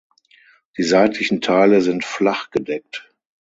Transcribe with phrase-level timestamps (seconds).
[0.77, 3.07] Die seitlichen Teile sind flachgedeckt.